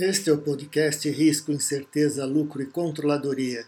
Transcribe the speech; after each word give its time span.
Este 0.00 0.28
é 0.28 0.32
o 0.32 0.38
podcast 0.38 1.08
Risco, 1.08 1.52
Incerteza, 1.52 2.24
Lucro 2.24 2.60
e 2.60 2.66
Controladoria, 2.66 3.64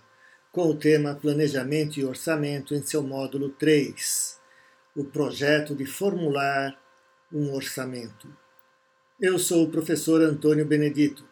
com 0.50 0.68
o 0.68 0.76
tema 0.76 1.14
Planejamento 1.14 2.00
e 2.00 2.04
Orçamento 2.04 2.74
em 2.74 2.82
seu 2.82 3.00
módulo 3.00 3.50
3, 3.50 4.36
o 4.96 5.04
projeto 5.04 5.72
de 5.72 5.86
formular 5.86 6.76
um 7.32 7.52
orçamento. 7.52 8.28
Eu 9.20 9.38
sou 9.38 9.62
o 9.62 9.70
professor 9.70 10.20
Antônio 10.20 10.66
Benedito 10.66 11.24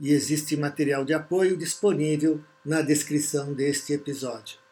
e 0.00 0.12
existe 0.12 0.56
material 0.56 1.04
de 1.04 1.12
apoio 1.12 1.56
disponível 1.56 2.40
na 2.64 2.82
descrição 2.82 3.52
deste 3.52 3.92
episódio. 3.92 4.65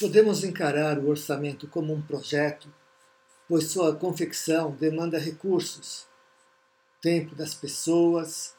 Podemos 0.00 0.42
encarar 0.44 0.98
o 0.98 1.10
orçamento 1.10 1.68
como 1.68 1.92
um 1.92 2.00
projeto, 2.00 2.72
pois 3.46 3.64
sua 3.64 3.94
confecção 3.94 4.70
demanda 4.70 5.18
recursos, 5.18 6.06
tempo 7.02 7.34
das 7.34 7.52
pessoas, 7.52 8.56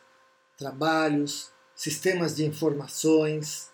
trabalhos, 0.56 1.52
sistemas 1.76 2.36
de 2.36 2.46
informações, 2.46 3.72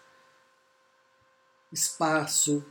espaço. 1.69 2.65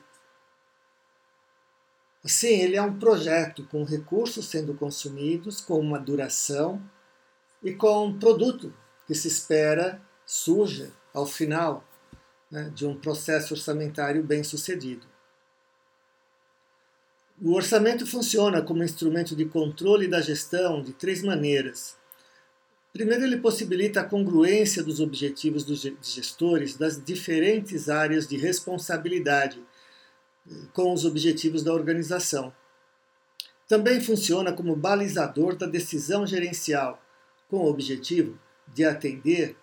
Assim, 2.24 2.62
ele 2.62 2.76
é 2.76 2.82
um 2.82 2.99
projeto 2.99 3.66
com 3.66 3.84
recursos 3.84 4.46
sendo 4.46 4.73
consumidos, 4.73 5.60
com 5.60 5.78
uma 5.78 5.99
duração 5.99 6.82
e 7.62 7.74
com 7.74 8.06
um 8.06 8.18
produto 8.18 8.73
que 9.06 9.15
se 9.15 9.28
espera 9.28 10.01
surja 10.24 10.90
ao 11.12 11.26
final 11.26 11.85
né, 12.51 12.71
de 12.75 12.87
um 12.87 12.97
processo 12.97 13.55
orçamentário 13.55 14.23
bem 14.23 14.43
sucedido. 14.43 15.07
O 17.41 17.52
orçamento 17.52 18.07
funciona 18.07 18.63
como 18.63 18.83
instrumento 18.83 19.37
de 19.37 19.45
controle 19.45 20.09
da 20.09 20.23
gestão 20.23 20.83
de 20.83 20.93
três 20.93 21.23
maneiras. 21.23 21.97
Primeiro, 22.93 23.24
ele 23.24 23.37
possibilita 23.37 24.01
a 24.01 24.05
congruência 24.05 24.83
dos 24.83 25.01
objetivos 25.01 25.63
dos 25.63 25.83
gestores 26.01 26.77
das 26.77 27.02
diferentes 27.02 27.91
áreas 27.91 28.27
de 28.27 28.39
responsabilidade 28.39 29.63
eh, 30.49 30.55
com 30.73 30.95
os 30.95 31.05
objetivos 31.05 31.63
da 31.63 31.74
organização. 31.74 32.55
Também 33.69 34.01
funciona 34.01 34.51
como 34.51 34.74
balizador 34.74 35.57
da 35.57 35.67
decisão 35.67 36.27
gerencial, 36.27 37.02
com 37.51 37.59
o 37.59 37.69
objetivo 37.69 38.39
de 38.67 38.83
atender 38.85 39.57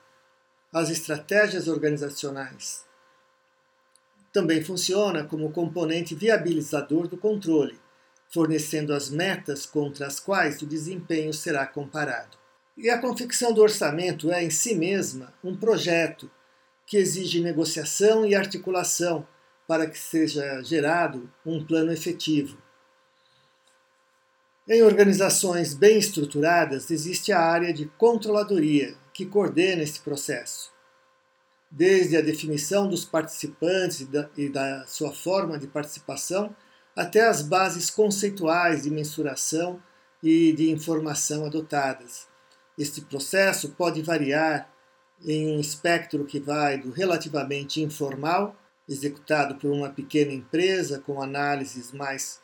as 0.74 0.90
estratégias 0.90 1.68
organizacionais. 1.68 2.84
Também 4.32 4.64
funciona 4.64 5.24
como 5.24 5.52
componente 5.52 6.16
viabilizador 6.16 7.08
do 7.08 7.16
controle, 7.16 7.80
fornecendo 8.34 8.92
as 8.92 9.12
metas 9.12 9.68
contra 9.68 10.08
as 10.08 10.20
quais 10.20 10.60
o 10.64 10.66
desempenho 10.66 11.32
será 11.32 11.68
comparado. 11.68 12.36
E 12.76 12.90
a 12.90 12.98
confecção 12.98 13.54
do 13.54 13.62
orçamento 13.62 14.32
é, 14.32 14.44
em 14.44 14.50
si 14.50 14.74
mesma, 14.74 15.32
um 15.44 15.56
projeto 15.56 16.32
que 16.88 16.98
exige 16.98 17.40
negociação 17.40 18.26
e 18.26 18.34
articulação 18.34 19.28
para 19.68 19.88
que 19.88 19.98
seja 19.98 20.64
gerado 20.64 21.32
um 21.46 21.64
plano 21.64 21.92
efetivo. 21.92 22.58
Em 24.68 24.82
organizações 24.82 25.76
bem 25.76 26.00
estruturadas, 26.00 26.90
existe 26.90 27.32
a 27.32 27.40
área 27.40 27.72
de 27.72 27.86
controladoria, 27.98 28.96
que 29.14 29.26
coordena 29.26 29.84
esse 29.84 30.00
processo. 30.00 30.72
Desde 31.70 32.18
a 32.18 32.22
definição 32.22 32.88
dos 32.88 33.06
participantes 33.06 34.02
e 34.02 34.06
da, 34.06 34.30
e 34.38 34.50
da 34.50 34.86
sua 34.86 35.14
forma 35.14 35.58
de 35.58 35.68
participação, 35.68 36.56
até 36.96 37.26
as 37.28 37.42
bases 37.42 37.90
conceituais 37.90 38.84
de 38.84 38.92
mensuração 38.92 39.82
e 40.22 40.54
de 40.54 40.70
informação 40.70 41.46
adotadas. 41.46 42.28
Este 42.78 43.02
processo 43.02 43.70
pode 43.70 44.02
variar 44.02 44.72
em 45.26 45.56
um 45.56 45.60
espectro 45.60 46.26
que 46.26 46.40
vai 46.40 46.78
do 46.78 46.92
relativamente 46.92 47.82
informal, 47.82 48.56
executado 48.88 49.56
por 49.56 49.72
uma 49.72 49.90
pequena 49.90 50.34
empresa 50.34 51.00
com 51.00 51.22
análises 51.22 51.92
mais 51.92 52.42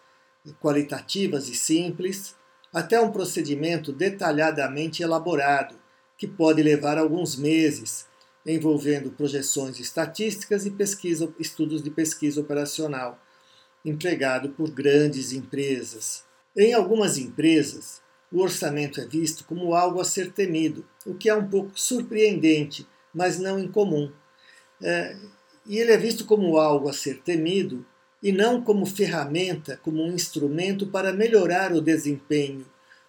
qualitativas 0.59 1.47
e 1.49 1.55
simples, 1.55 2.35
até 2.73 2.99
um 2.99 3.11
procedimento 3.11 3.91
detalhadamente 3.91 5.03
elaborado, 5.03 5.75
que 6.19 6.27
pode 6.27 6.61
levar 6.61 6.97
alguns 6.97 7.37
meses, 7.37 8.05
envolvendo 8.45 9.09
projeções 9.09 9.79
estatísticas 9.79 10.65
e 10.65 10.71
pesquisa, 10.71 11.33
estudos 11.39 11.81
de 11.81 11.89
pesquisa 11.89 12.41
operacional, 12.41 13.17
empregado 13.85 14.49
por 14.49 14.69
grandes 14.69 15.31
empresas. 15.31 16.25
Em 16.57 16.73
algumas 16.73 17.17
empresas, 17.17 18.01
o 18.29 18.41
orçamento 18.41 18.99
é 18.99 19.05
visto 19.05 19.45
como 19.45 19.73
algo 19.73 20.01
a 20.01 20.03
ser 20.03 20.33
temido, 20.33 20.85
o 21.05 21.15
que 21.15 21.29
é 21.29 21.33
um 21.33 21.47
pouco 21.47 21.71
surpreendente, 21.79 22.85
mas 23.13 23.39
não 23.39 23.57
incomum. 23.57 24.11
É, 24.83 25.15
e 25.65 25.77
ele 25.77 25.93
é 25.93 25.97
visto 25.97 26.25
como 26.25 26.57
algo 26.57 26.89
a 26.89 26.93
ser 26.93 27.21
temido 27.21 27.85
e 28.21 28.33
não 28.33 28.61
como 28.61 28.85
ferramenta, 28.85 29.79
como 29.81 30.03
um 30.03 30.11
instrumento 30.11 30.85
para 30.85 31.13
melhorar 31.13 31.71
o 31.71 31.79
desempenho, 31.79 32.65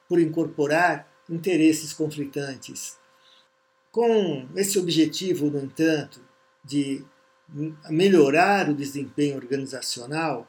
por 0.08 0.20
incorporar 0.20 1.10
interesses 1.28 1.92
conflitantes. 1.92 2.99
Com 3.90 4.48
esse 4.54 4.78
objetivo, 4.78 5.50
no 5.50 5.58
entanto, 5.58 6.20
de 6.64 7.04
melhorar 7.88 8.68
o 8.68 8.74
desempenho 8.74 9.36
organizacional, 9.36 10.48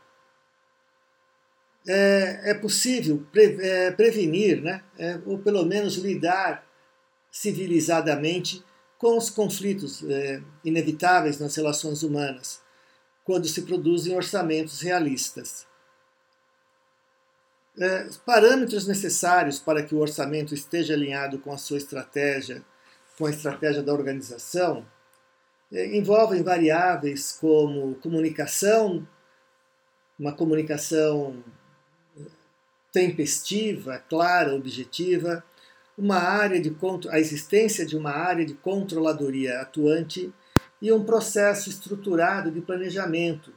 é, 1.88 2.52
é 2.52 2.54
possível 2.54 3.26
pre, 3.32 3.58
é, 3.60 3.92
prevenir, 3.92 4.62
né, 4.62 4.84
é, 4.98 5.20
ou 5.26 5.40
pelo 5.40 5.66
menos 5.66 5.96
lidar 5.96 6.64
civilizadamente 7.32 8.64
com 8.98 9.18
os 9.18 9.30
conflitos 9.32 10.04
é, 10.04 10.44
inevitáveis 10.64 11.40
nas 11.40 11.56
relações 11.56 12.04
humanas, 12.04 12.62
quando 13.24 13.48
se 13.48 13.64
produzem 13.64 14.16
orçamentos 14.16 14.82
realistas. 14.82 15.66
É, 17.80 18.10
parâmetros 18.26 18.86
necessários 18.86 19.58
para 19.58 19.82
que 19.82 19.96
o 19.96 20.00
orçamento 20.00 20.54
esteja 20.54 20.94
alinhado 20.94 21.40
com 21.40 21.52
a 21.52 21.58
sua 21.58 21.78
estratégia 21.78 22.64
com 23.22 23.28
a 23.28 23.30
estratégia 23.30 23.84
da 23.84 23.94
organização 23.94 24.84
é, 25.72 25.96
envolvem 25.96 26.42
variáveis 26.42 27.38
como 27.40 27.94
comunicação, 27.98 29.08
uma 30.18 30.34
comunicação 30.34 31.44
tempestiva, 32.92 34.04
clara, 34.10 34.56
objetiva, 34.56 35.44
uma 35.96 36.18
área 36.18 36.60
de 36.60 36.76
a 37.12 37.20
existência 37.20 37.86
de 37.86 37.96
uma 37.96 38.10
área 38.10 38.44
de 38.44 38.56
controladoria 38.56 39.62
atuante 39.62 40.34
e 40.82 40.92
um 40.92 41.04
processo 41.04 41.70
estruturado 41.70 42.50
de 42.50 42.60
planejamento 42.60 43.54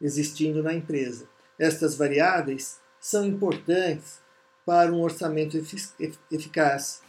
existindo 0.00 0.62
na 0.62 0.72
empresa. 0.72 1.28
Estas 1.58 1.94
variáveis 1.94 2.78
são 2.98 3.26
importantes 3.26 4.20
para 4.64 4.90
um 4.90 5.02
orçamento 5.02 5.58
eficaz. 6.30 7.02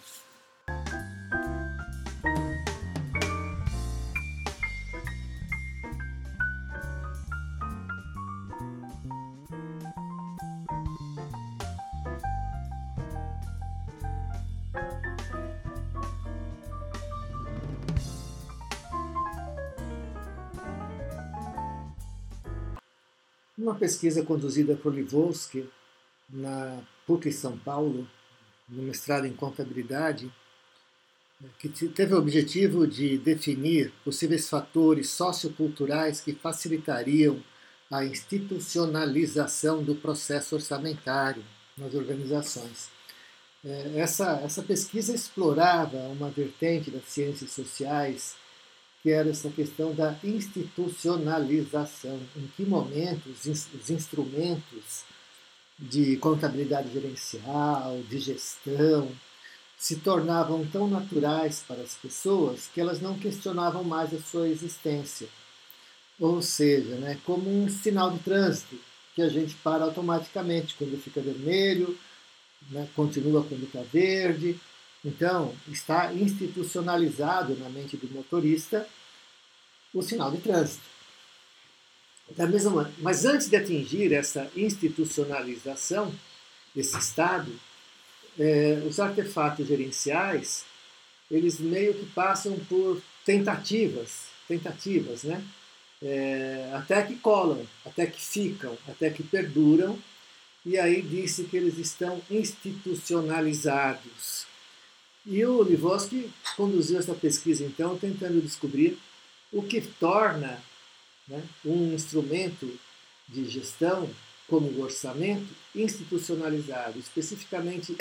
Uma 23.63 23.75
pesquisa 23.75 24.25
conduzida 24.25 24.75
por 24.75 24.93
Livowski 24.93 25.69
na 26.29 26.81
PUC 27.07 27.31
São 27.31 27.57
Paulo, 27.57 28.05
no 28.67 28.83
mestrado 28.83 29.25
em 29.25 29.31
contabilidade, 29.31 30.29
que 31.57 31.69
teve 31.69 32.13
o 32.13 32.17
objetivo 32.17 32.85
de 32.85 33.17
definir 33.17 33.93
possíveis 34.03 34.49
fatores 34.49 35.11
socioculturais 35.11 36.19
que 36.19 36.33
facilitariam 36.33 37.41
a 37.89 38.03
institucionalização 38.03 39.81
do 39.81 39.95
processo 39.95 40.55
orçamentário 40.55 41.41
nas 41.77 41.93
organizações. 41.93 42.89
É, 43.63 43.93
essa, 43.95 44.41
essa 44.43 44.61
pesquisa 44.61 45.15
explorava 45.15 45.99
uma 46.09 46.29
vertente 46.29 46.91
das 46.91 47.05
ciências 47.05 47.51
sociais 47.51 48.35
que 49.03 49.11
era 49.11 49.29
essa 49.29 49.49
questão 49.49 49.93
da 49.93 50.17
institucionalização. 50.23 52.17
Em 52.37 52.47
que 52.55 52.63
momento 52.63 53.27
os, 53.29 53.45
os 53.45 53.89
instrumentos 53.89 55.03
de 55.77 56.15
contabilidade 56.17 56.91
gerencial, 56.93 58.01
de 58.09 58.17
gestão, 58.17 59.11
se 59.77 59.97
tornavam 59.97 60.65
tão 60.65 60.87
naturais 60.87 61.61
para 61.67 61.81
as 61.81 61.95
pessoas 61.95 62.69
que 62.73 62.79
elas 62.79 63.01
não 63.01 63.19
questionavam 63.19 63.83
mais 63.83 64.13
a 64.13 64.21
sua 64.21 64.47
existência. 64.47 65.27
Ou 66.17 66.41
seja, 66.41 66.95
né, 66.95 67.19
como 67.25 67.49
um 67.49 67.67
sinal 67.67 68.11
de 68.11 68.19
trânsito 68.19 68.79
que 69.13 69.21
a 69.21 69.27
gente 69.27 69.53
para 69.55 69.83
automaticamente 69.83 70.75
quando 70.75 70.97
fica 71.01 71.19
vermelho, 71.19 71.97
né, 72.71 72.87
continua 72.95 73.43
quando 73.43 73.65
está 73.65 73.81
verde. 73.81 74.57
Então, 75.03 75.53
está 75.67 76.13
institucionalizado 76.13 77.57
na 77.57 77.69
mente 77.69 77.97
do 77.97 78.09
motorista 78.13 78.87
o 79.93 80.01
sinal 80.01 80.31
de 80.31 80.37
trânsito. 80.37 80.93
Da 82.37 82.47
mesma, 82.47 82.89
mas 82.99 83.25
antes 83.25 83.49
de 83.49 83.57
atingir 83.57 84.13
essa 84.13 84.49
institucionalização, 84.55 86.13
esse 86.75 86.97
estado, 86.97 87.51
é, 88.39 88.81
os 88.87 88.99
artefatos 88.99 89.67
gerenciais, 89.67 90.65
eles 91.29 91.59
meio 91.59 91.93
que 91.93 92.07
passam 92.07 92.57
por 92.69 92.99
tentativas, 93.25 94.27
tentativas, 94.47 95.23
né? 95.23 95.43
É, 96.01 96.71
até 96.73 97.03
que 97.03 97.15
colam, 97.15 97.67
até 97.85 98.05
que 98.05 98.21
ficam, 98.21 98.77
até 98.87 99.09
que 99.09 99.23
perduram, 99.23 99.99
e 100.65 100.77
aí 100.77 101.01
disse 101.01 101.43
que 101.45 101.57
eles 101.57 101.77
estão 101.77 102.21
institucionalizados. 102.29 104.45
E 105.25 105.45
o 105.45 105.63
Livoski 105.63 106.29
conduziu 106.57 106.99
essa 106.99 107.13
pesquisa, 107.13 107.63
então, 107.63 107.97
tentando 107.97 108.41
descobrir 108.41 108.97
o 109.51 109.63
que 109.63 109.81
torna 109.81 110.61
né, 111.27 111.41
um 111.63 111.93
instrumento 111.93 112.77
de 113.27 113.45
gestão 113.45 114.09
como 114.47 114.67
o 114.67 114.81
orçamento 114.81 115.47
institucionalizado, 115.73 116.99
especificamente 116.99 117.95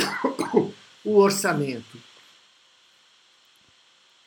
o 1.05 1.17
orçamento. 1.17 1.97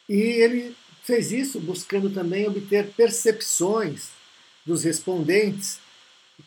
E 0.07 0.15
ele 0.15 0.75
fez 1.03 1.31
isso 1.31 1.59
buscando 1.59 2.09
também 2.09 2.47
obter 2.47 2.87
percepções 2.93 4.09
dos 4.65 4.83
respondentes 4.83 5.79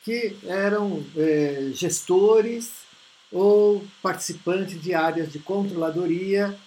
que 0.02 0.36
eram 0.44 1.04
é, 1.16 1.70
gestores 1.72 2.87
ou 3.30 3.86
participantes 4.02 4.80
de 4.80 4.94
áreas 4.94 5.30
de 5.32 5.38
controladoria 5.38 6.58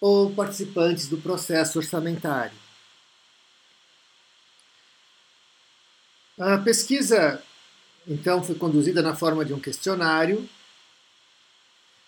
ou 0.00 0.32
participantes 0.32 1.08
do 1.08 1.16
processo 1.18 1.78
orçamentário. 1.78 2.56
A 6.38 6.58
pesquisa 6.58 7.42
então 8.06 8.42
foi 8.42 8.54
conduzida 8.56 9.00
na 9.02 9.14
forma 9.14 9.44
de 9.44 9.54
um 9.54 9.60
questionário 9.60 10.48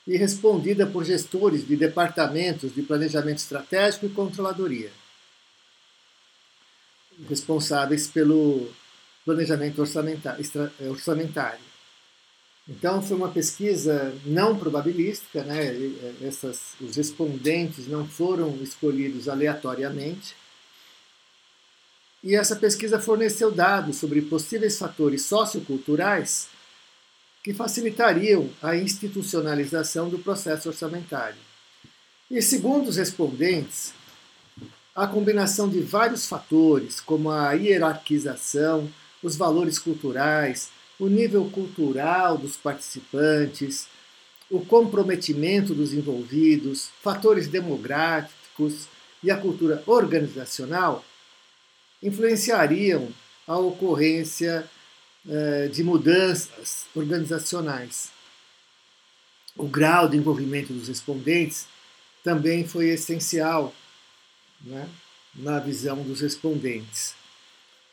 e 0.07 0.17
respondida 0.17 0.87
por 0.87 1.05
gestores 1.05 1.67
de 1.67 1.77
departamentos 1.77 2.75
de 2.75 2.83
planejamento 2.83 3.39
estratégico 3.39 4.07
e 4.07 4.11
controladoria, 4.11 4.93
responsáveis 7.29 8.07
pelo 8.09 8.71
planejamento 9.25 9.81
orçamentário. 9.81 11.65
Então 12.69 13.03
foi 13.03 13.17
uma 13.17 13.31
pesquisa 13.31 14.15
não 14.25 14.57
probabilística, 14.57 15.45
né? 15.45 15.75
Essas, 16.23 16.75
os 16.81 16.97
respondentes 16.97 17.87
não 17.87 18.07
foram 18.07 18.57
escolhidos 18.63 19.29
aleatoriamente, 19.29 20.35
e 22.25 22.35
essa 22.35 22.57
pesquisa 22.57 22.99
forneceu 22.99 23.51
dados 23.51 23.99
sobre 23.99 24.23
possíveis 24.23 24.79
fatores 24.79 25.27
socioculturais 25.27 26.49
que 27.43 27.53
facilitariam 27.53 28.49
a 28.63 28.75
institucionalização 28.75 30.09
do 30.09 30.19
processo 30.19 30.71
orçamentário. 30.71 31.37
E 32.31 32.41
segundo 32.41 32.89
os 32.89 32.97
respondentes, 32.97 33.93
a 34.95 35.07
combinação 35.07 35.69
de 35.69 35.81
vários 35.81 36.27
fatores, 36.27 36.99
como 36.99 37.31
a 37.31 37.53
hierarquização, 37.53 38.91
os 39.23 39.37
valores 39.37 39.79
culturais, 39.79 40.71
o 40.99 41.09
nível 41.09 41.49
cultural 41.51 42.39
dos 42.39 42.57
participantes, 42.57 43.89
o 44.51 44.65
comprometimento 44.65 45.75
dos 45.75 45.93
envolvidos, 45.93 46.91
fatores 47.03 47.49
demográficos 47.49 48.87
e 49.23 49.31
a 49.31 49.37
cultura 49.37 49.83
organizacional 49.87 51.05
influenciariam 52.03 53.09
a 53.47 53.59
ocorrência 53.59 54.69
eh, 55.29 55.69
de 55.69 55.83
mudanças 55.83 56.87
organizacionais. 56.95 58.11
O 59.57 59.67
grau 59.67 60.09
de 60.09 60.17
envolvimento 60.17 60.73
dos 60.73 60.89
respondentes 60.89 61.67
também 62.23 62.67
foi 62.67 62.89
essencial 62.89 63.75
né, 64.61 64.89
na 65.35 65.59
visão 65.59 66.03
dos 66.03 66.21
respondentes. 66.21 67.15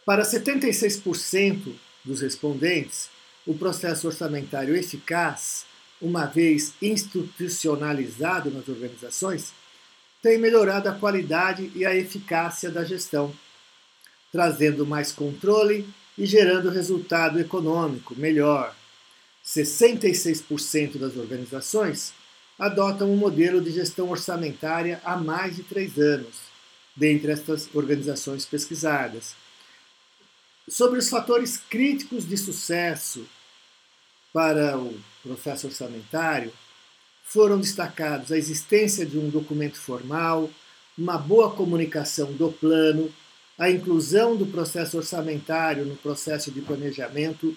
Para 0.06 0.24
76% 0.24 1.74
dos 2.04 2.22
respondentes, 2.22 3.10
o 3.46 3.54
processo 3.54 4.08
orçamentário 4.08 4.76
eficaz, 4.76 5.66
uma 6.02 6.26
vez 6.26 6.74
institucionalizado 6.82 8.52
nas 8.52 8.68
organizações, 8.68 9.54
tem 10.22 10.38
melhorado 10.38 10.90
a 10.90 10.94
qualidade 10.94 11.72
e 11.76 11.86
a 11.86 11.96
eficácia 11.96 12.70
da 12.70 12.84
gestão 12.84 13.34
trazendo 14.32 14.86
mais 14.86 15.12
controle 15.12 15.88
e 16.18 16.26
gerando 16.26 16.70
resultado 16.70 17.40
econômico 17.40 18.16
melhor. 18.16 18.74
66% 19.46 20.98
das 20.98 21.18
organizações 21.18 22.14
adotam 22.58 23.12
um 23.12 23.18
modelo 23.18 23.60
de 23.60 23.72
gestão 23.72 24.10
orçamentária 24.10 25.02
há 25.04 25.18
mais 25.18 25.56
de 25.56 25.64
três 25.64 25.98
anos, 25.98 26.36
dentre 26.96 27.32
estas 27.32 27.68
organizações 27.74 28.46
pesquisadas. 28.46 29.36
Sobre 30.68 31.00
os 31.00 31.10
fatores 31.10 31.58
críticos 31.58 32.28
de 32.28 32.38
sucesso 32.38 33.28
para 34.34 34.78
o 34.78 34.98
processo 35.22 35.68
orçamentário, 35.68 36.54
foram 37.24 37.60
destacados 37.60 38.32
a 38.32 38.38
existência 38.38 39.06
de 39.06 39.18
um 39.18 39.30
documento 39.30 39.80
formal, 39.80 40.50
uma 40.98 41.18
boa 41.18 41.52
comunicação 41.52 42.32
do 42.34 42.52
plano, 42.52 43.12
a 43.58 43.70
inclusão 43.70 44.36
do 44.36 44.46
processo 44.46 44.98
orçamentário 44.98 45.86
no 45.86 45.96
processo 45.96 46.52
de 46.52 46.62
planejamento 46.62 47.56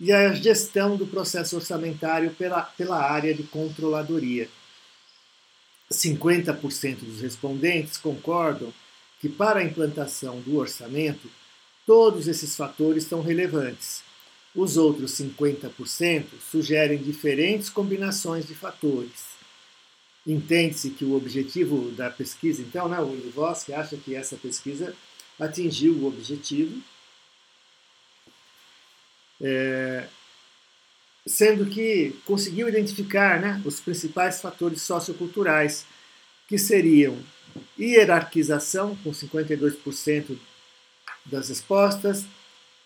e 0.00 0.10
a 0.12 0.32
gestão 0.32 0.96
do 0.96 1.06
processo 1.06 1.56
orçamentário 1.56 2.30
pela, 2.30 2.62
pela 2.62 3.02
área 3.02 3.34
de 3.34 3.42
controladoria. 3.42 4.48
50% 5.92 7.00
dos 7.00 7.20
respondentes 7.20 7.98
concordam 7.98 8.72
que, 9.20 9.28
para 9.28 9.60
a 9.60 9.64
implantação 9.64 10.40
do 10.40 10.56
orçamento, 10.56 11.28
todos 11.86 12.28
esses 12.28 12.56
fatores 12.56 13.04
são 13.04 13.20
relevantes. 13.20 14.02
Os 14.54 14.76
outros 14.76 15.12
50% 15.12 16.26
sugerem 16.50 16.98
diferentes 16.98 17.70
combinações 17.70 18.46
de 18.46 18.54
fatores. 18.54 19.32
Entende-se 20.26 20.90
que 20.90 21.04
o 21.04 21.16
objetivo 21.16 21.90
da 21.92 22.10
pesquisa, 22.10 22.62
então, 22.62 22.88
né, 22.88 23.00
o 23.00 23.14
Livoski 23.14 23.72
acha 23.72 23.96
que 23.96 24.14
essa 24.14 24.36
pesquisa 24.36 24.94
atingiu 25.40 25.94
o 25.94 26.06
objetivo, 26.06 26.80
é, 29.40 30.06
sendo 31.26 31.66
que 31.66 32.14
conseguiu 32.24 32.68
identificar 32.68 33.40
né, 33.40 33.60
os 33.64 33.80
principais 33.80 34.40
fatores 34.40 34.82
socioculturais, 34.82 35.84
que 36.46 36.58
seriam 36.58 37.18
hierarquização, 37.78 38.94
com 38.96 39.10
52% 39.10 40.36
das 41.24 41.48
respostas, 41.48 42.24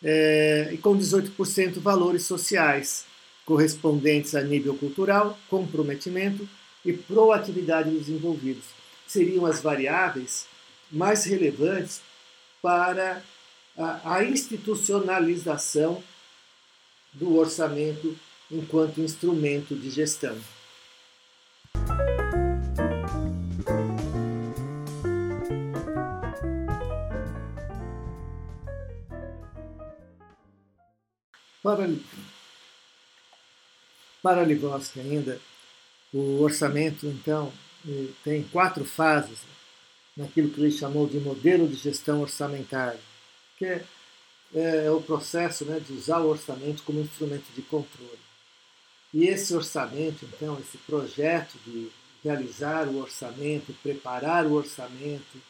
é, 0.02 0.70
e 0.72 0.78
com 0.78 0.96
18% 0.96 1.80
valores 1.80 2.24
sociais, 2.24 3.06
correspondentes 3.44 4.34
a 4.34 4.42
nível 4.42 4.74
cultural, 4.76 5.38
comprometimento 5.48 6.48
e 6.84 6.92
proatividade 6.92 7.90
dos 7.90 8.08
envolvidos. 8.08 8.64
Seriam 9.06 9.46
as 9.46 9.60
variáveis 9.60 10.46
mais 10.90 11.24
relevantes 11.24 12.00
para 12.60 13.22
a, 13.76 14.16
a 14.16 14.24
institucionalização 14.24 16.02
do 17.12 17.36
orçamento 17.36 18.16
enquanto 18.50 19.00
instrumento 19.00 19.74
de 19.74 19.90
gestão. 19.90 20.36
Para, 34.22 34.44
Ligovski 34.44 35.00
ainda, 35.00 35.40
o 36.12 36.40
orçamento, 36.40 37.06
então, 37.06 37.52
tem 38.22 38.44
quatro 38.44 38.84
fases 38.84 39.40
naquilo 40.16 40.50
que 40.50 40.60
ele 40.60 40.70
chamou 40.70 41.08
de 41.08 41.18
modelo 41.18 41.66
de 41.66 41.74
gestão 41.74 42.20
orçamentária, 42.20 43.00
que 43.58 43.64
é, 43.64 43.84
é 44.54 44.90
o 44.90 45.02
processo 45.02 45.64
né, 45.64 45.80
de 45.80 45.92
usar 45.92 46.20
o 46.20 46.28
orçamento 46.28 46.84
como 46.84 47.00
instrumento 47.00 47.52
de 47.54 47.62
controle. 47.62 48.18
E 49.12 49.26
esse 49.26 49.54
orçamento, 49.54 50.24
então, 50.24 50.58
esse 50.60 50.78
projeto 50.78 51.58
de 51.66 51.90
realizar 52.22 52.86
o 52.86 53.00
orçamento, 53.00 53.74
preparar 53.82 54.46
o 54.46 54.52
orçamento 54.54 55.42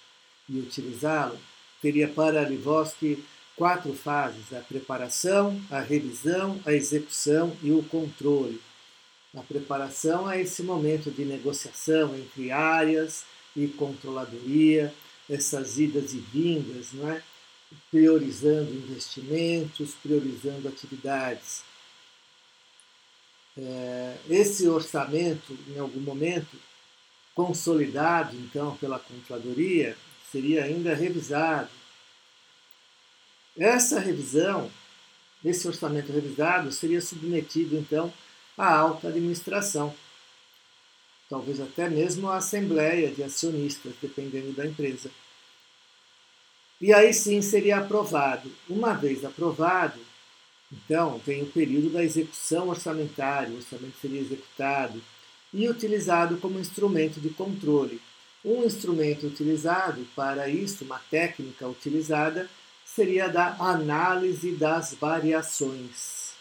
e 0.48 0.58
utilizá-lo, 0.60 1.38
teria 1.82 2.08
para 2.08 2.48
Livoski 2.48 3.22
quatro 3.56 3.92
fases: 3.94 4.52
a 4.52 4.60
preparação, 4.60 5.60
a 5.70 5.80
revisão, 5.80 6.60
a 6.64 6.72
execução 6.72 7.56
e 7.62 7.72
o 7.72 7.82
controle. 7.82 8.60
A 9.34 9.42
preparação 9.42 10.30
é 10.30 10.40
esse 10.40 10.62
momento 10.62 11.10
de 11.10 11.24
negociação 11.24 12.16
entre 12.16 12.50
áreas 12.50 13.24
e 13.54 13.66
controladoria, 13.66 14.94
essas 15.28 15.78
idas 15.78 16.12
e 16.12 16.18
vindas, 16.18 16.92
não 16.92 17.10
é? 17.10 17.22
priorizando 17.90 18.72
investimentos, 18.72 19.94
priorizando 19.94 20.68
atividades. 20.68 21.62
É, 23.58 24.16
esse 24.28 24.68
orçamento, 24.68 25.56
em 25.68 25.78
algum 25.78 26.00
momento, 26.00 26.56
consolidado 27.34 28.36
então 28.36 28.76
pela 28.76 28.98
controladoria, 28.98 29.96
seria 30.30 30.64
ainda 30.64 30.94
revisado. 30.94 31.70
Essa 33.58 33.98
revisão, 33.98 34.70
esse 35.44 35.66
orçamento 35.66 36.12
revisado, 36.12 36.70
seria 36.70 37.00
submetido 37.00 37.76
então 37.76 38.12
à 38.56 38.74
alta 38.76 39.08
administração, 39.08 39.94
talvez 41.28 41.60
até 41.60 41.88
mesmo 41.88 42.28
à 42.28 42.36
assembleia 42.36 43.10
de 43.10 43.22
acionistas, 43.22 43.94
dependendo 44.00 44.52
da 44.52 44.66
empresa. 44.66 45.10
E 46.80 46.92
aí 46.92 47.14
sim 47.14 47.40
seria 47.40 47.78
aprovado. 47.78 48.52
Uma 48.68 48.92
vez 48.92 49.24
aprovado, 49.24 49.98
então 50.70 51.18
vem 51.24 51.42
o 51.42 51.50
período 51.50 51.90
da 51.90 52.04
execução 52.04 52.68
orçamentária, 52.68 53.54
o 53.54 53.56
orçamento 53.56 53.96
seria 54.00 54.20
executado 54.20 55.02
e 55.52 55.68
utilizado 55.68 56.36
como 56.36 56.58
instrumento 56.58 57.18
de 57.20 57.30
controle. 57.30 58.02
Um 58.44 58.64
instrumento 58.64 59.26
utilizado 59.26 60.06
para 60.14 60.48
isso, 60.48 60.84
uma 60.84 60.98
técnica 61.10 61.66
utilizada, 61.66 62.48
seria 62.96 63.28
da 63.28 63.54
análise 63.58 64.52
das 64.52 64.94
variações, 64.94 66.32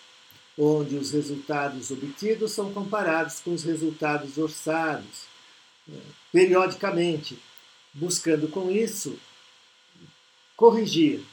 onde 0.58 0.96
os 0.96 1.12
resultados 1.12 1.92
obtidos 1.92 2.54
são 2.54 2.72
comparados 2.74 3.42
com 3.42 3.54
os 3.54 3.66
resultados 3.66 4.38
orçados, 4.38 5.26
eh, 5.92 6.00
periodicamente, 6.32 7.38
buscando 7.94 8.48
com 8.48 8.72
isso 8.72 9.20
corrigir, 10.56 11.26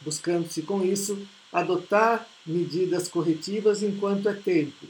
buscando-se 0.00 0.62
com 0.62 0.82
isso 0.82 1.28
adotar 1.52 2.26
medidas 2.46 3.06
corretivas 3.06 3.82
enquanto 3.82 4.30
é 4.30 4.32
tempo, 4.32 4.86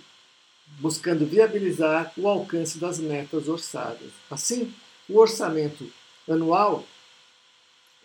buscando 0.79 1.27
viabilizar 1.27 2.12
o 2.17 2.29
alcance 2.29 2.79
das 2.79 3.00
metas 3.00 3.49
orçadas. 3.49 4.12
Assim, 4.31 4.73
o 5.09 5.19
orçamento 5.19 5.91
anual 6.29 6.87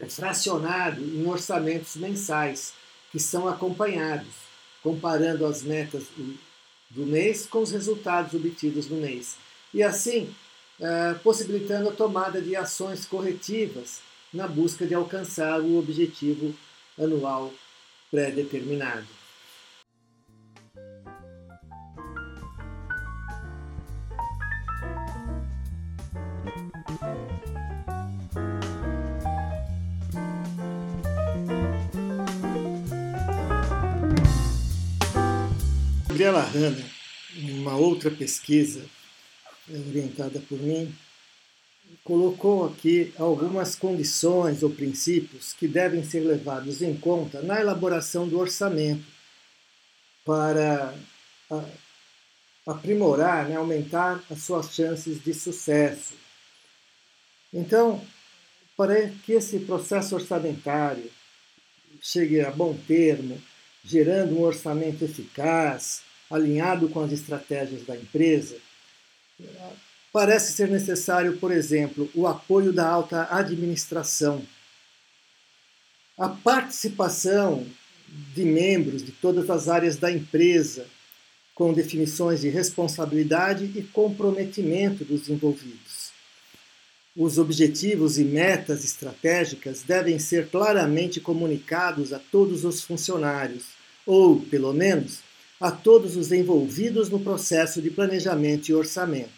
fracionado 0.09 1.01
em 1.01 1.25
orçamentos 1.27 1.95
mensais, 1.95 2.73
que 3.11 3.19
são 3.19 3.47
acompanhados, 3.47 4.33
comparando 4.81 5.45
as 5.45 5.61
metas 5.61 6.03
do 6.89 7.05
mês 7.05 7.45
com 7.45 7.59
os 7.59 7.71
resultados 7.71 8.33
obtidos 8.33 8.87
no 8.87 8.97
mês. 8.97 9.37
E 9.73 9.81
assim, 9.81 10.33
eh, 10.79 11.15
possibilitando 11.23 11.89
a 11.89 11.93
tomada 11.93 12.41
de 12.41 12.55
ações 12.55 13.05
corretivas 13.05 14.01
na 14.33 14.47
busca 14.47 14.85
de 14.85 14.93
alcançar 14.93 15.61
o 15.61 15.77
objetivo 15.77 16.53
anual 16.97 17.53
pré-determinado. 18.11 19.07
Gabriela 36.13 36.43
Hanna, 36.43 36.85
em 37.35 37.59
uma 37.59 37.75
outra 37.75 38.11
pesquisa 38.11 38.85
orientada 39.67 40.39
por 40.41 40.59
mim, 40.59 40.93
colocou 42.03 42.67
aqui 42.67 43.11
algumas 43.17 43.75
condições 43.75 44.61
ou 44.61 44.69
princípios 44.69 45.53
que 45.53 45.67
devem 45.67 46.03
ser 46.03 46.19
levados 46.19 46.83
em 46.83 46.95
conta 46.95 47.41
na 47.41 47.59
elaboração 47.59 48.27
do 48.27 48.37
orçamento 48.37 49.03
para 50.23 50.93
aprimorar, 52.67 53.49
né, 53.49 53.55
aumentar 53.55 54.23
as 54.29 54.43
suas 54.43 54.71
chances 54.71 55.19
de 55.23 55.33
sucesso. 55.33 56.13
Então, 57.51 58.05
para 58.77 59.09
que 59.25 59.31
esse 59.31 59.61
processo 59.61 60.13
orçamentário 60.13 61.09
chegue 61.99 62.39
a 62.41 62.51
bom 62.51 62.77
termo, 62.87 63.41
gerando 63.83 64.37
um 64.37 64.41
orçamento 64.41 65.03
eficaz, 65.03 66.01
alinhado 66.29 66.89
com 66.89 67.01
as 67.01 67.11
estratégias 67.11 67.83
da 67.85 67.95
empresa, 67.95 68.57
Parece 70.13 70.53
ser 70.53 70.69
necessário, 70.69 71.37
por 71.37 71.51
exemplo, 71.51 72.07
o 72.13 72.27
apoio 72.27 72.71
da 72.71 72.87
alta 72.87 73.27
administração, 73.31 74.45
a 76.15 76.29
participação 76.29 77.65
de 78.07 78.45
membros 78.45 79.03
de 79.03 79.11
todas 79.11 79.49
as 79.49 79.67
áreas 79.67 79.97
da 79.97 80.11
empresa, 80.11 80.85
com 81.55 81.73
definições 81.73 82.41
de 82.41 82.49
responsabilidade 82.49 83.65
e 83.75 83.81
comprometimento 83.81 85.03
dos 85.03 85.27
envolvidos. 85.29 85.92
Os 87.15 87.37
objetivos 87.37 88.17
e 88.17 88.23
metas 88.23 88.83
estratégicas 88.83 89.83
devem 89.83 90.17
ser 90.17 90.47
claramente 90.47 91.21
comunicados 91.21 92.11
a 92.11 92.17
todos 92.17 92.65
os 92.65 92.81
funcionários, 92.81 93.65
ou, 94.03 94.39
pelo 94.39 94.73
menos, 94.73 95.19
a 95.61 95.69
todos 95.69 96.17
os 96.17 96.31
envolvidos 96.31 97.09
no 97.09 97.19
processo 97.19 97.83
de 97.83 97.91
planejamento 97.91 98.69
e 98.69 98.73
orçamento. 98.73 99.29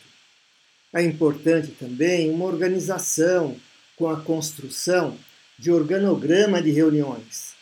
É 0.93 1.03
importante 1.03 1.71
também 1.71 2.29
uma 2.29 2.45
organização 2.45 3.57
com 3.97 4.07
a 4.07 4.21
construção 4.21 5.17
de 5.59 5.69
organograma 5.69 6.61
de 6.61 6.71
reuniões, 6.71 7.55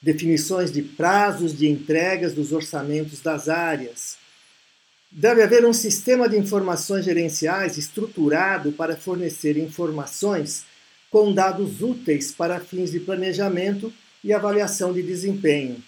definições 0.00 0.72
de 0.72 0.80
prazos 0.80 1.56
de 1.56 1.68
entregas 1.68 2.32
dos 2.32 2.52
orçamentos 2.52 3.20
das 3.20 3.50
áreas. 3.50 4.16
Deve 5.10 5.42
haver 5.42 5.64
um 5.64 5.72
sistema 5.72 6.28
de 6.28 6.36
informações 6.36 7.04
gerenciais 7.04 7.78
estruturado 7.78 8.72
para 8.72 8.96
fornecer 8.96 9.56
informações 9.56 10.64
com 11.10 11.32
dados 11.32 11.80
úteis 11.80 12.30
para 12.30 12.60
fins 12.60 12.90
de 12.90 13.00
planejamento 13.00 13.92
e 14.22 14.32
avaliação 14.32 14.92
de 14.92 15.02
desempenho. 15.02 15.82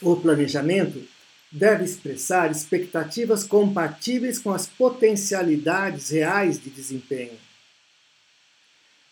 O 0.00 0.14
planejamento 0.14 1.02
deve 1.50 1.84
expressar 1.84 2.50
expectativas 2.50 3.42
compatíveis 3.42 4.38
com 4.38 4.52
as 4.52 4.66
potencialidades 4.66 6.10
reais 6.10 6.62
de 6.62 6.70
desempenho. 6.70 7.38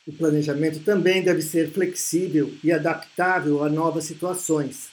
O 0.07 0.13
planejamento 0.13 0.81
também 0.81 1.23
deve 1.23 1.43
ser 1.43 1.71
flexível 1.71 2.55
e 2.63 2.71
adaptável 2.71 3.65
a 3.65 3.69
novas 3.69 4.05
situações, 4.05 4.89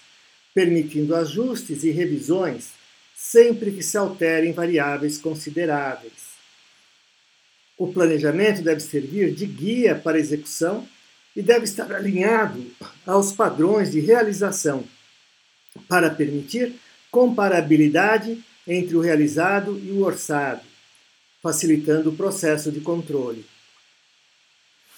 permitindo 0.54 1.16
ajustes 1.16 1.84
e 1.84 1.92
revisões 1.92 2.81
sempre 3.22 3.72
que 3.72 3.84
se 3.84 3.96
alterem 3.98 4.52
variáveis 4.52 5.20
consideráveis. 5.20 6.32
O 7.78 7.94
planejamento 7.94 8.64
deve 8.64 8.82
servir 8.82 9.32
de 9.32 9.46
guia 9.46 9.96
para 9.96 10.18
a 10.18 10.20
execução 10.20 10.88
e 11.36 11.42
deve 11.42 11.66
estar 11.66 11.94
alinhado 11.94 12.66
aos 13.06 13.32
padrões 13.32 13.92
de 13.92 14.00
realização 14.00 14.84
para 15.88 16.10
permitir 16.10 16.74
comparabilidade 17.12 18.44
entre 18.68 18.96
o 18.96 19.02
realizado 19.02 19.80
e 19.80 19.92
o 19.92 20.04
orçado, 20.04 20.62
facilitando 21.44 22.10
o 22.10 22.16
processo 22.16 22.72
de 22.72 22.82
controle. 22.82 23.46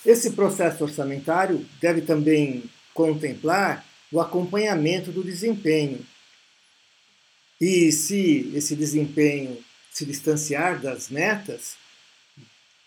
Esse 0.05 0.31
processo 0.31 0.85
orçamentário 0.85 1.63
deve 1.79 2.01
também 2.01 2.63
contemplar 2.93 3.85
o 4.11 4.19
acompanhamento 4.19 5.11
do 5.11 5.23
desempenho. 5.23 6.12
E 7.59 7.91
se 7.91 8.51
esse 8.53 8.75
desempenho 8.75 9.57
se 9.91 10.05
distanciar 10.05 10.81
das 10.81 11.09
metas, 11.09 11.75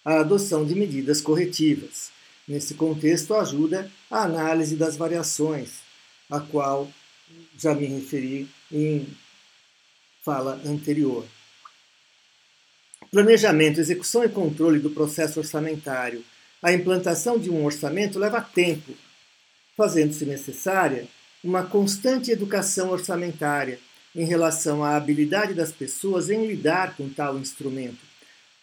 a 0.04 0.20
adoção 0.20 0.64
de 0.64 0.75
medidas 0.75 1.20
corretivas. 1.20 2.11
Nesse 2.46 2.75
contexto, 2.75 3.35
ajuda 3.35 3.90
a 4.11 4.23
análise 4.23 4.76
das 4.76 4.96
variações, 4.96 5.80
a 6.30 6.40
qual 6.40 6.88
já 7.58 7.75
me 7.75 7.87
referi 7.87 8.49
em 8.70 9.06
fala 10.23 10.61
anterior. 10.64 11.26
Planejamento, 13.11 13.80
execução 13.80 14.25
e 14.25 14.28
controle 14.28 14.78
do 14.78 14.90
processo 14.90 15.40
orçamentário. 15.40 16.25
A 16.62 16.73
implantação 16.73 17.38
de 17.38 17.50
um 17.50 17.64
orçamento 17.64 18.18
leva 18.18 18.40
tempo, 18.40 18.92
fazendo-se 19.76 20.25
necessária 20.25 21.06
uma 21.42 21.64
constante 21.64 22.30
educação 22.30 22.90
orçamentária, 22.90 23.78
em 24.16 24.25
relação 24.25 24.82
à 24.82 24.96
habilidade 24.96 25.52
das 25.52 25.70
pessoas 25.70 26.30
em 26.30 26.46
lidar 26.46 26.96
com 26.96 27.06
tal 27.06 27.38
instrumento, 27.38 27.99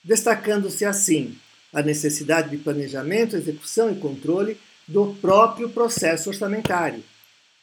destacando-se 0.04 0.84
assim 0.84 1.38
a 1.72 1.84
necessidade 1.84 2.50
de 2.50 2.58
planejamento, 2.58 3.36
execução 3.36 3.92
e 3.92 3.96
controle 3.96 4.58
do 4.88 5.14
próprio 5.22 5.70
processo 5.70 6.30
orçamentário, 6.30 7.04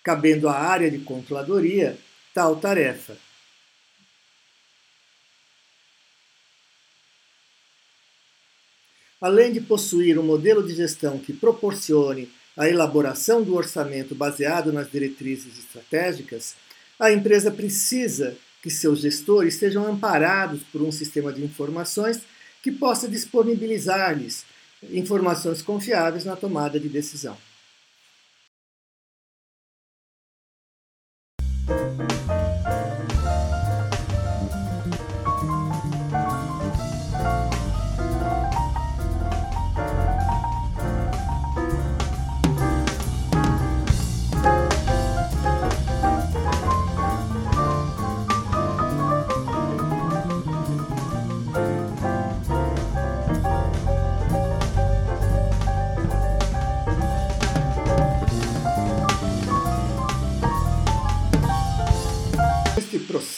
cabendo 0.05 0.49
à 0.49 0.57
área 0.57 0.89
de 0.89 1.01
controladoria 1.01 1.99
tal 2.33 2.57
tarefa. 2.57 3.17
Além 9.21 9.53
de 9.53 9.61
possuir 9.61 10.17
um 10.19 10.23
modelo 10.23 10.67
de 10.67 10.75
gestão 10.75 11.19
que 11.19 11.33
proporcione 11.33 12.31
a 12.57 12.69
elaboração 12.69 13.43
do 13.43 13.55
orçamento 13.55 14.15
baseado 14.15 14.73
nas 14.73 14.91
diretrizes 14.91 15.59
estratégicas, 15.59 16.55
a 17.01 17.11
empresa 17.11 17.51
precisa 17.51 18.37
que 18.63 18.69
seus 18.69 19.01
gestores 19.01 19.55
sejam 19.55 19.87
amparados 19.87 20.63
por 20.71 20.83
um 20.83 20.93
sistema 20.93 21.33
de 21.33 21.43
informações 21.43 22.21
que 22.63 22.71
possa 22.71 23.09
disponibilizar-lhes 23.09 24.45
informações 24.93 25.63
confiáveis 25.63 26.27
na 26.27 26.37
tomada 26.37 26.79
de 26.79 26.89
decisão. 26.89 27.37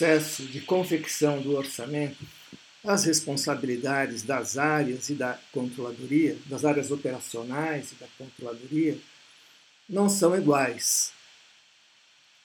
Processo 0.03 0.43
de 0.43 0.61
confecção 0.61 1.41
do 1.41 1.57
orçamento, 1.57 2.27
as 2.83 3.05
responsabilidades 3.05 4.25
das 4.25 4.59
áreas 4.59 5.09
e 5.09 5.15
da 5.15 5.39
controladoria, 5.53 6.37
das 6.47 6.65
áreas 6.65 6.91
operacionais 6.91 7.93
e 7.93 7.95
da 7.95 8.07
controladoria, 8.19 8.99
não 9.89 10.09
são 10.09 10.37
iguais. 10.37 11.13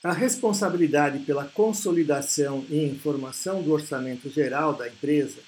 A 0.03 0.13
responsabilidade 0.13 1.17
pela 1.25 1.45
consolidação 1.45 2.63
e 2.69 2.85
informação 2.85 3.63
do 3.63 3.73
orçamento 3.73 4.29
geral 4.29 4.75
da 4.75 4.87
empresa 4.87 5.39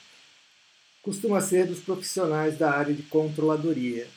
costuma 1.04 1.40
ser 1.42 1.68
dos 1.68 1.80
profissionais 1.80 2.58
da 2.58 2.72
área 2.72 2.96
de 2.96 3.04
controladoria. 3.04 4.08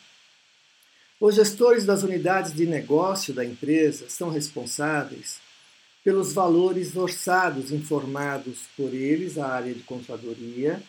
Os 1.20 1.34
gestores 1.34 1.84
das 1.84 2.02
unidades 2.02 2.54
de 2.54 2.64
negócio 2.64 3.34
da 3.34 3.44
empresa 3.44 4.08
são 4.08 4.30
responsáveis 4.30 5.41
pelos 6.04 6.32
valores 6.32 6.97
orçados 6.97 7.71
informados 7.71 8.59
por 8.76 8.92
eles, 8.92 9.38
a 9.38 9.47
área 9.47 9.73
de 9.73 9.82
contadoria, 9.82 10.82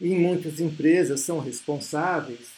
e 0.00 0.10
muitas 0.14 0.60
empresas 0.60 1.20
são 1.20 1.40
responsáveis 1.40 2.48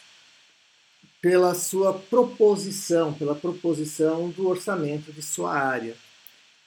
pela 1.21 1.55
sua 1.55 1.95
proposição, 1.95 3.15
pela 3.15 3.35
proposição 3.35 4.29
do 4.31 4.47
orçamento 4.49 5.11
de 5.13 5.23
sua 5.23 5.55
área. 5.55 5.97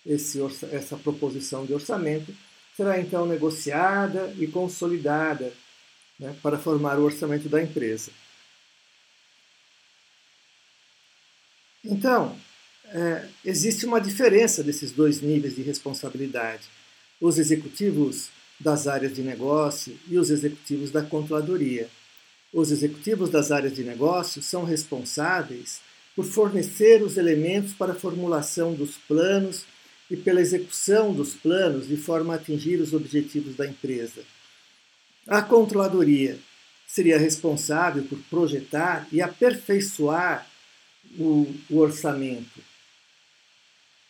Esse, 0.06 0.40
essa 0.72 0.98
proposição 0.98 1.66
de 1.66 1.74
orçamento 1.74 2.34
será 2.76 3.00
então 3.00 3.26
negociada 3.26 4.34
e 4.38 4.48
consolidada 4.48 5.54
né, 6.20 6.36
para 6.42 6.58
formar 6.58 6.98
o 6.98 7.04
orçamento 7.04 7.48
da 7.48 7.62
empresa. 7.62 8.12
Então, 11.84 12.36
é, 12.94 13.26
existe 13.44 13.86
uma 13.86 14.00
diferença 14.00 14.64
desses 14.64 14.92
dois 14.92 15.22
níveis 15.22 15.56
de 15.56 15.62
responsabilidade. 15.62 16.64
Os 17.20 17.38
executivos 17.38 18.30
das 18.60 18.88
áreas 18.88 19.14
de 19.14 19.22
negócio 19.22 19.98
e 20.08 20.18
os 20.18 20.30
executivos 20.30 20.92
da 20.92 21.02
controladoria. 21.02 21.90
Os 22.52 22.72
executivos 22.72 23.30
das 23.30 23.52
áreas 23.52 23.76
de 23.76 23.84
negócio 23.84 24.42
são 24.42 24.64
responsáveis 24.64 25.82
por 26.16 26.26
fornecer 26.26 27.04
os 27.04 27.18
elementos 27.18 27.74
para 27.74 27.92
a 27.92 27.96
formulação 27.96 28.74
dos 28.74 28.98
planos 28.98 29.66
e 30.10 30.16
pela 30.16 30.42
execução 30.42 31.14
dos 31.14 31.36
planos 31.36 31.88
de 31.88 31.98
forma 31.98 32.34
a 32.34 32.38
atingir 32.38 32.82
os 32.82 32.94
objetivos 32.94 33.56
da 33.56 33.68
empresa. 33.68 34.24
A 35.28 35.42
controladoria 35.42 36.40
seria 36.88 37.20
responsável 37.20 38.04
por 38.04 38.18
projetar 38.30 39.08
e 39.12 39.22
aperfeiçoar 39.22 40.48
o, 41.20 41.54
o 41.70 41.78
orçamento, 41.78 42.62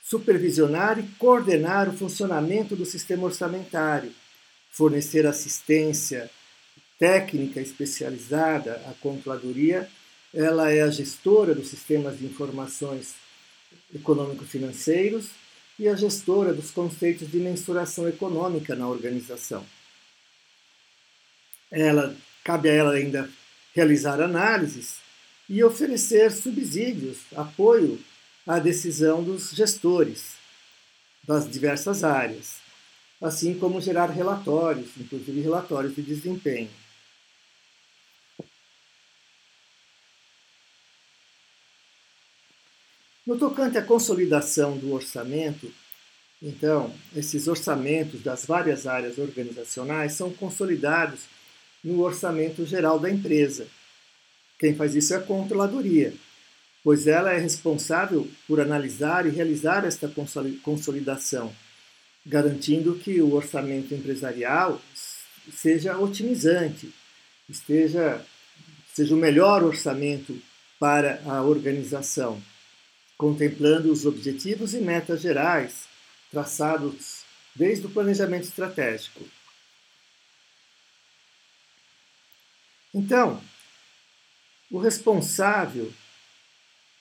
supervisionar 0.10 0.98
e 0.98 1.04
coordenar 1.18 1.90
o 1.90 1.98
funcionamento 1.98 2.78
do 2.78 2.86
sistema 2.86 3.26
orçamentário, 3.26 4.14
fornecer 4.70 5.28
assistência 5.28 6.30
técnica 6.98 7.60
especializada 7.60 8.82
à 8.88 8.94
controladoria. 9.02 9.90
Ela 10.34 10.72
é 10.72 10.82
a 10.82 10.90
gestora 10.90 11.54
dos 11.54 11.68
sistemas 11.68 12.18
de 12.18 12.26
informações 12.26 13.16
econômico-financeiros 13.94 15.28
e 15.78 15.90
a 15.90 15.96
gestora 15.96 16.54
dos 16.54 16.72
conceitos 16.72 17.30
de 17.30 17.38
mensuração 17.38 18.08
econômica 18.08 18.76
na 18.76 18.88
organização. 18.88 19.66
Ela 21.70 22.16
cabe 22.46 22.70
a 22.70 22.74
ela 22.74 22.94
ainda 22.94 23.30
realizar 23.76 24.22
análises 24.22 25.00
e 25.50 25.62
oferecer 25.62 26.32
subsídios, 26.32 27.18
apoio 27.36 28.00
a 28.48 28.60
decisão 28.60 29.22
dos 29.22 29.52
gestores 29.52 30.38
das 31.22 31.52
diversas 31.52 32.02
áreas, 32.02 32.56
assim 33.22 33.60
como 33.60 33.82
gerar 33.82 34.06
relatórios, 34.06 34.92
inclusive 34.98 35.42
relatórios 35.42 35.94
de 35.94 36.02
desempenho. 36.02 36.70
No 43.26 43.38
tocante 43.38 43.78
à 43.78 43.84
consolidação 43.84 44.78
do 44.78 44.94
orçamento, 44.94 45.70
então, 46.42 46.94
esses 47.14 47.50
orçamentos 47.50 48.22
das 48.22 48.46
várias 48.46 48.88
áreas 48.88 49.18
organizacionais 49.18 50.14
são 50.14 50.32
consolidados 50.32 51.22
no 51.84 52.00
orçamento 52.00 52.66
geral 52.66 52.98
da 52.98 53.10
empresa. 53.10 53.68
Quem 54.58 54.74
faz 54.74 54.96
isso 54.96 55.14
é 55.14 55.18
a 55.18 55.22
controladoria 55.22 56.14
pois 56.88 57.06
ela 57.06 57.34
é 57.34 57.38
responsável 57.38 58.26
por 58.48 58.62
analisar 58.62 59.26
e 59.26 59.30
realizar 59.30 59.84
esta 59.84 60.10
consolidação, 60.64 61.54
garantindo 62.26 62.98
que 62.98 63.22
o 63.22 63.34
orçamento 63.34 63.94
empresarial 63.94 64.82
seja 65.54 65.98
otimizante, 65.98 66.90
esteja, 67.50 68.26
seja 68.94 69.14
o 69.14 69.18
melhor 69.18 69.66
orçamento 69.66 70.42
para 70.80 71.22
a 71.26 71.42
organização, 71.42 72.42
contemplando 73.18 73.92
os 73.92 74.06
objetivos 74.06 74.74
e 74.74 74.78
metas 74.78 75.20
gerais 75.20 75.90
traçados 76.32 77.24
desde 77.54 77.86
o 77.86 77.90
planejamento 77.90 78.46
estratégico. 78.46 79.26
Então, 82.94 83.44
o 84.72 84.80
responsável 84.80 85.92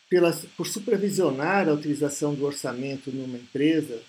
pela, 0.09 0.33
por 0.57 0.67
supervisionar 0.67 1.69
a 1.69 1.73
utilização 1.73 2.35
do 2.35 2.45
orçamento 2.45 3.11
numa 3.11 3.37
empresa, 3.37 4.01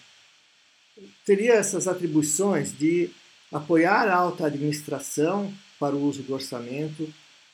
teria 1.25 1.53
essas 1.53 1.87
atribuições 1.87 2.75
de 2.77 3.09
apoiar 3.51 4.07
a 4.07 4.15
alta 4.15 4.45
administração 4.45 5.53
para 5.79 5.95
o 5.95 6.03
uso 6.03 6.23
do 6.23 6.33
orçamento, 6.33 7.11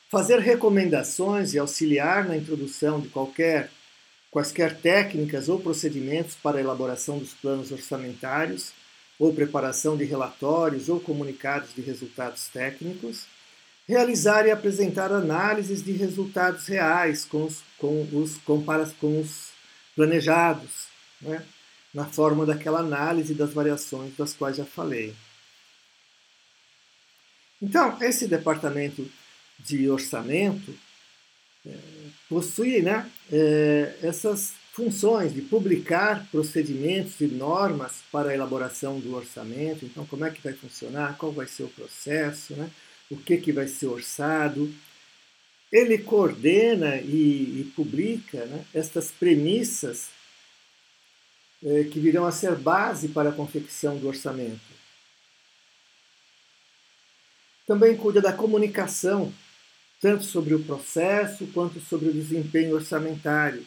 fazer 0.09 0.39
recomendações 0.39 1.53
e 1.53 1.59
auxiliar 1.59 2.27
na 2.27 2.37
introdução 2.37 2.99
de 2.99 3.09
qualquer 3.09 3.69
quaisquer 4.31 4.75
técnicas 4.75 5.47
ou 5.47 5.59
procedimentos 5.59 6.33
para 6.33 6.57
a 6.57 6.61
elaboração 6.61 7.19
dos 7.19 7.33
planos 7.33 7.71
orçamentários 7.71 8.73
ou 9.19 9.31
preparação 9.31 9.95
de 9.95 10.03
relatórios 10.05 10.89
ou 10.89 10.99
comunicados 10.99 11.73
de 11.75 11.81
resultados 11.81 12.47
técnicos, 12.47 13.25
realizar 13.87 14.45
e 14.45 14.51
apresentar 14.51 15.11
análises 15.11 15.83
de 15.83 15.91
resultados 15.91 16.67
reais 16.67 17.25
com 17.25 17.45
os, 17.45 17.61
com 17.77 18.07
os, 18.13 18.37
compara 18.37 18.89
com 18.99 19.19
os 19.19 19.49
planejados, 19.95 20.87
né? 21.21 21.45
na 21.93 22.05
forma 22.05 22.45
daquela 22.45 22.79
análise 22.79 23.33
das 23.33 23.53
variações 23.53 24.15
das 24.15 24.33
quais 24.33 24.57
já 24.57 24.65
falei. 24.65 25.13
Então, 27.61 27.97
esse 28.01 28.27
departamento 28.27 29.09
de 29.59 29.89
orçamento 29.89 30.73
é, 31.65 31.77
possui 32.27 32.81
né, 32.81 33.09
é, 33.31 33.95
essas 34.01 34.53
funções 34.73 35.33
de 35.33 35.41
publicar 35.41 36.27
procedimentos 36.31 37.21
e 37.21 37.27
normas 37.27 38.01
para 38.11 38.31
a 38.31 38.33
elaboração 38.33 38.99
do 38.99 39.15
orçamento. 39.15 39.85
Então, 39.85 40.05
como 40.05 40.25
é 40.25 40.31
que 40.31 40.41
vai 40.41 40.53
funcionar, 40.53 41.15
qual 41.17 41.31
vai 41.31 41.45
ser 41.45 41.63
o 41.63 41.69
processo, 41.69 42.53
né? 42.55 42.69
O 43.09 43.17
que, 43.17 43.37
que 43.37 43.51
vai 43.51 43.67
ser 43.67 43.87
orçado. 43.87 44.73
Ele 45.71 45.97
coordena 45.97 46.97
e, 46.97 47.61
e 47.61 47.73
publica 47.75 48.45
né, 48.45 48.65
estas 48.73 49.11
premissas 49.11 50.09
eh, 51.63 51.85
que 51.85 51.99
virão 51.99 52.25
a 52.25 52.31
ser 52.31 52.55
base 52.55 53.07
para 53.07 53.29
a 53.29 53.33
confecção 53.33 53.97
do 53.97 54.07
orçamento. 54.07 54.73
Também 57.65 57.95
cuida 57.95 58.21
da 58.21 58.33
comunicação, 58.33 59.33
tanto 59.99 60.23
sobre 60.25 60.53
o 60.53 60.63
processo 60.63 61.47
quanto 61.47 61.79
sobre 61.79 62.09
o 62.09 62.13
desempenho 62.13 62.75
orçamentário 62.75 63.65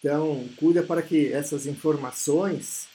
então, 0.00 0.48
cuida 0.56 0.82
para 0.82 1.02
que 1.02 1.30
essas 1.30 1.66
informações 1.66 2.88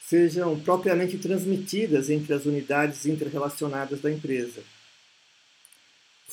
sejam 0.00 0.58
propriamente 0.60 1.18
transmitidas 1.18 2.08
entre 2.10 2.32
as 2.32 2.46
unidades 2.46 3.06
interrelacionadas 3.06 4.00
da 4.00 4.10
empresa. 4.10 4.62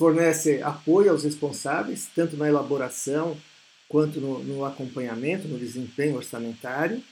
Fornece 0.02 0.64
apoio 0.64 1.12
aos 1.12 1.24
responsáveis, 1.24 2.10
tanto 2.16 2.36
na 2.36 2.48
elaboração 2.48 3.38
quanto 3.88 4.20
no, 4.20 4.44
no 4.44 4.66
acompanhamento, 4.66 5.48
no 5.48 5.60
desempenho 5.60 6.16
orçamentário. 6.16 7.04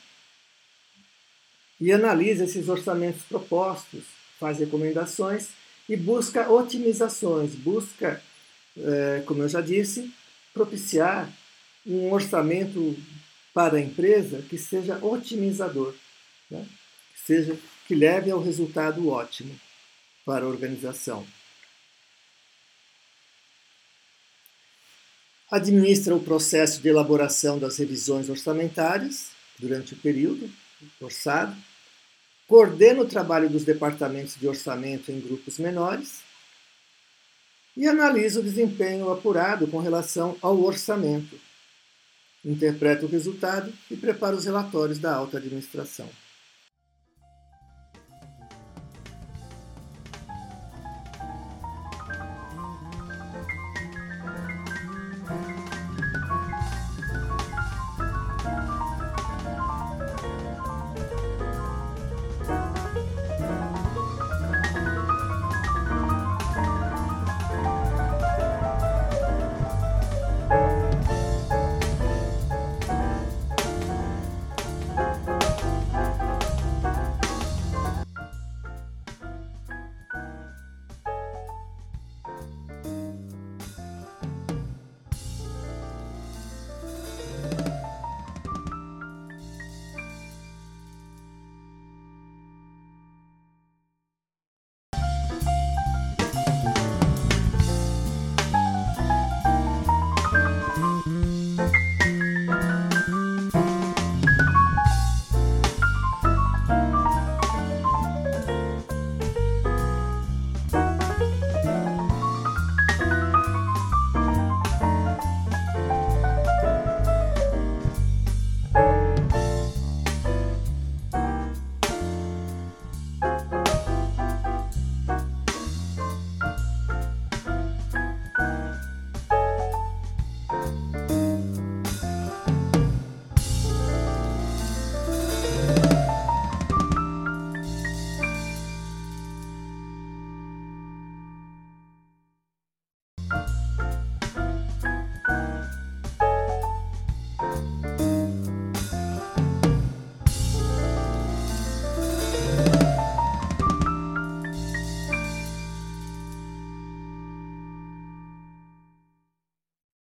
E 1.80 1.91
analisa 1.91 2.45
esses 2.45 2.67
orçamentos 2.67 3.21
propostos, 3.21 4.02
faz 4.39 4.58
recomendações 4.58 5.49
e 5.88 5.95
busca 5.95 6.52
otimizações, 6.52 7.54
busca, 7.54 8.23
eh, 8.75 9.21
como 9.28 9.43
eu 9.43 9.49
já 9.49 9.62
disse, 9.62 10.12
propiciar 10.52 11.32
um 11.86 12.12
orçamento 12.12 12.97
para 13.54 13.78
a 13.78 13.82
empresa 13.82 14.41
que 14.49 14.58
seja 14.58 14.97
otimizador, 15.06 15.93
né? 16.49 16.65
que, 17.13 17.21
seja, 17.21 17.56
que 17.88 17.93
leve 17.93 18.32
ao 18.32 18.41
resultado 18.41 19.08
ótimo 19.10 19.54
para 20.25 20.43
a 20.43 20.49
organização. 20.49 21.23
Administra 25.51 26.15
o 26.15 26.23
processo 26.23 26.81
de 26.81 26.89
elaboração 26.89 27.57
das 27.57 27.77
revisões 27.77 28.29
orçamentárias 28.29 29.31
durante 29.57 29.93
o 29.93 29.97
período 29.97 30.49
orçado, 31.01 31.55
coordena 32.47 33.01
o 33.01 33.07
trabalho 33.07 33.49
dos 33.49 33.63
departamentos 33.63 34.35
de 34.35 34.47
orçamento 34.47 35.12
em 35.12 35.19
grupos 35.19 35.57
menores 35.57 36.21
e 37.75 37.88
analisa 37.88 38.39
o 38.39 38.43
desempenho 38.43 39.09
apurado 39.09 39.67
com 39.67 39.79
relação 39.79 40.38
ao 40.41 40.62
orçamento 40.62 41.39
interpreta 42.43 43.05
o 43.05 43.09
resultado 43.09 43.71
e 43.89 43.95
prepara 43.95 44.35
os 44.35 44.45
relatórios 44.45 44.99
da 44.99 45.13
alta 45.13 45.38
administração. 45.38 46.09